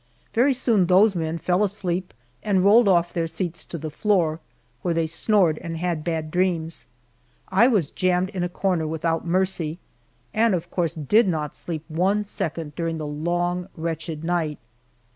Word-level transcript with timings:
Very 0.33 0.53
soon 0.55 0.87
those 0.87 1.15
men 1.15 1.37
fell 1.37 1.63
asleep 1.63 2.11
and 2.41 2.63
rolled 2.65 2.87
off 2.87 3.13
their 3.13 3.27
seats 3.27 3.63
to 3.65 3.77
the 3.77 3.91
floor, 3.91 4.39
where 4.81 4.95
they 4.95 5.05
snored 5.05 5.59
and 5.59 5.77
had 5.77 6.03
bad 6.03 6.31
dreams. 6.31 6.87
I 7.49 7.67
was 7.67 7.91
jammed 7.91 8.29
in 8.31 8.41
a 8.41 8.49
corner 8.49 8.87
without 8.87 9.27
mercy, 9.27 9.77
and 10.33 10.55
of 10.55 10.71
course 10.71 10.95
did 10.95 11.27
not 11.27 11.55
sleep 11.55 11.85
one 11.87 12.23
second 12.23 12.73
during 12.73 12.97
the 12.97 13.05
long 13.05 13.69
wretched 13.77 14.23
night. 14.23 14.57